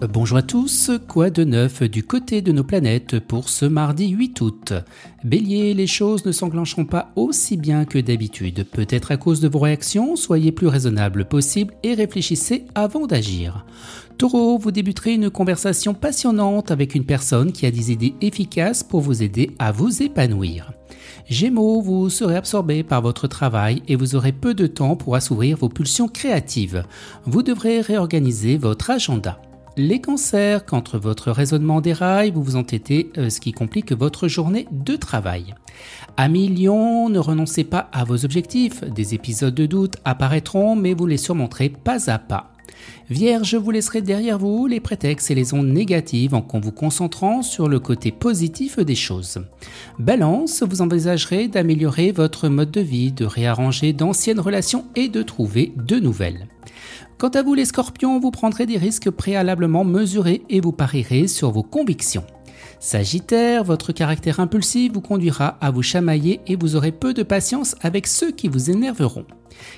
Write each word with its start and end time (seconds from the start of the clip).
Bonjour 0.00 0.38
à 0.38 0.42
tous, 0.42 0.92
quoi 1.08 1.28
de 1.28 1.42
neuf 1.42 1.82
du 1.82 2.04
côté 2.04 2.40
de 2.40 2.52
nos 2.52 2.62
planètes 2.62 3.18
pour 3.18 3.48
ce 3.48 3.64
mardi 3.64 4.10
8 4.10 4.40
août? 4.42 4.72
Bélier, 5.24 5.74
les 5.74 5.88
choses 5.88 6.24
ne 6.24 6.30
s'enclencheront 6.30 6.84
pas 6.84 7.10
aussi 7.16 7.56
bien 7.56 7.84
que 7.84 7.98
d'habitude. 7.98 8.64
Peut-être 8.70 9.10
à 9.10 9.16
cause 9.16 9.40
de 9.40 9.48
vos 9.48 9.58
réactions, 9.58 10.14
soyez 10.14 10.52
plus 10.52 10.68
raisonnable 10.68 11.24
possible 11.24 11.74
et 11.82 11.94
réfléchissez 11.94 12.66
avant 12.76 13.08
d'agir. 13.08 13.66
Taureau, 14.18 14.56
vous 14.56 14.70
débuterez 14.70 15.14
une 15.14 15.30
conversation 15.30 15.94
passionnante 15.94 16.70
avec 16.70 16.94
une 16.94 17.04
personne 17.04 17.50
qui 17.50 17.66
a 17.66 17.72
des 17.72 17.90
idées 17.90 18.14
efficaces 18.20 18.84
pour 18.84 19.00
vous 19.00 19.24
aider 19.24 19.50
à 19.58 19.72
vous 19.72 20.00
épanouir. 20.00 20.72
Gémeaux, 21.28 21.82
vous 21.82 22.08
serez 22.08 22.36
absorbé 22.36 22.84
par 22.84 23.02
votre 23.02 23.26
travail 23.26 23.82
et 23.88 23.96
vous 23.96 24.14
aurez 24.14 24.32
peu 24.32 24.54
de 24.54 24.68
temps 24.68 24.94
pour 24.94 25.16
assouvir 25.16 25.56
vos 25.56 25.68
pulsions 25.68 26.06
créatives. 26.06 26.84
Vous 27.24 27.42
devrez 27.42 27.80
réorganiser 27.80 28.58
votre 28.58 28.90
agenda. 28.90 29.40
Les 29.78 30.00
cancers, 30.00 30.66
quand 30.66 30.96
votre 30.96 31.30
raisonnement 31.30 31.80
déraille, 31.80 32.32
vous 32.32 32.42
vous 32.42 32.56
entêtez, 32.56 33.12
euh, 33.16 33.30
ce 33.30 33.38
qui 33.38 33.52
complique 33.52 33.92
votre 33.92 34.26
journée 34.26 34.66
de 34.72 34.96
travail. 34.96 35.54
Amis 36.16 36.48
Lion, 36.48 37.08
ne 37.08 37.20
renoncez 37.20 37.62
pas 37.62 37.88
à 37.92 38.02
vos 38.02 38.24
objectifs. 38.24 38.82
Des 38.82 39.14
épisodes 39.14 39.54
de 39.54 39.66
doute 39.66 39.94
apparaîtront, 40.04 40.74
mais 40.74 40.94
vous 40.94 41.06
les 41.06 41.16
surmonterez 41.16 41.68
pas 41.68 42.10
à 42.10 42.18
pas. 42.18 42.54
Vierge, 43.08 43.54
vous 43.54 43.70
laisserez 43.70 44.02
derrière 44.02 44.40
vous 44.40 44.66
les 44.66 44.80
prétextes 44.80 45.30
et 45.30 45.36
les 45.36 45.54
ondes 45.54 45.68
négatives 45.68 46.34
en 46.34 46.44
vous 46.54 46.72
concentrant 46.72 47.42
sur 47.42 47.68
le 47.68 47.78
côté 47.78 48.10
positif 48.10 48.80
des 48.80 48.96
choses. 48.96 49.44
Balance, 50.00 50.64
vous 50.64 50.82
envisagerez 50.82 51.46
d'améliorer 51.46 52.10
votre 52.10 52.48
mode 52.48 52.72
de 52.72 52.80
vie, 52.80 53.12
de 53.12 53.24
réarranger 53.24 53.92
d'anciennes 53.92 54.40
relations 54.40 54.86
et 54.96 55.08
de 55.08 55.22
trouver 55.22 55.72
de 55.76 56.00
nouvelles. 56.00 56.48
Quant 57.18 57.30
à 57.30 57.42
vous 57.42 57.54
les 57.54 57.64
scorpions, 57.64 58.20
vous 58.20 58.30
prendrez 58.30 58.64
des 58.64 58.78
risques 58.78 59.10
préalablement 59.10 59.82
mesurés 59.82 60.42
et 60.48 60.60
vous 60.60 60.70
parierez 60.70 61.26
sur 61.26 61.50
vos 61.50 61.64
convictions. 61.64 62.22
Sagittaire, 62.78 63.64
votre 63.64 63.90
caractère 63.90 64.38
impulsif 64.38 64.92
vous 64.92 65.00
conduira 65.00 65.58
à 65.60 65.72
vous 65.72 65.82
chamailler 65.82 66.40
et 66.46 66.54
vous 66.54 66.76
aurez 66.76 66.92
peu 66.92 67.14
de 67.14 67.24
patience 67.24 67.74
avec 67.80 68.06
ceux 68.06 68.30
qui 68.30 68.46
vous 68.46 68.70
énerveront. 68.70 69.26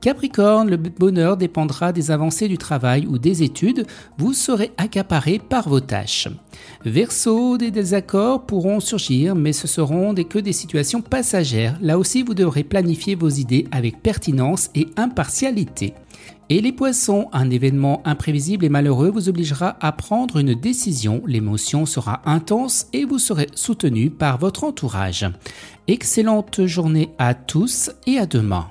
Capricorne, 0.00 0.70
le 0.70 0.76
bonheur 0.76 1.36
dépendra 1.36 1.92
des 1.92 2.10
avancées 2.10 2.48
du 2.48 2.58
travail 2.58 3.06
ou 3.06 3.18
des 3.18 3.42
études, 3.42 3.86
vous 4.18 4.32
serez 4.32 4.72
accaparé 4.76 5.38
par 5.38 5.68
vos 5.68 5.80
tâches. 5.80 6.28
Verseau, 6.84 7.58
des 7.58 7.70
désaccords 7.70 8.46
pourront 8.46 8.80
surgir, 8.80 9.34
mais 9.34 9.52
ce 9.52 9.66
seront 9.66 10.14
que 10.14 10.38
des 10.38 10.52
situations 10.52 11.00
passagères. 11.00 11.78
Là 11.80 11.98
aussi, 11.98 12.22
vous 12.22 12.34
devrez 12.34 12.64
planifier 12.64 13.14
vos 13.14 13.28
idées 13.28 13.66
avec 13.70 14.02
pertinence 14.02 14.70
et 14.74 14.86
impartialité. 14.96 15.94
Et 16.48 16.60
les 16.60 16.72
poissons, 16.72 17.28
un 17.32 17.50
événement 17.50 18.02
imprévisible 18.04 18.64
et 18.64 18.68
malheureux 18.68 19.10
vous 19.10 19.28
obligera 19.28 19.76
à 19.80 19.92
prendre 19.92 20.36
une 20.36 20.54
décision, 20.54 21.22
l'émotion 21.26 21.86
sera 21.86 22.20
intense 22.26 22.88
et 22.92 23.04
vous 23.04 23.18
serez 23.18 23.46
soutenu 23.54 24.10
par 24.10 24.38
votre 24.38 24.64
entourage. 24.64 25.26
Excellente 25.86 26.66
journée 26.66 27.10
à 27.18 27.34
tous 27.34 27.90
et 28.06 28.18
à 28.18 28.26
demain. 28.26 28.70